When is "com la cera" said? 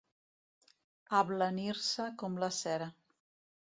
2.25-2.93